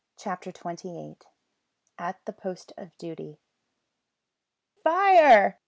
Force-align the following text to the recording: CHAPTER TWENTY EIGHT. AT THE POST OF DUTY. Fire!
CHAPTER 0.17 0.51
TWENTY 0.51 0.97
EIGHT. 0.99 1.27
AT 1.99 2.25
THE 2.25 2.33
POST 2.33 2.73
OF 2.75 2.89
DUTY. 2.97 3.39
Fire! 4.83 5.59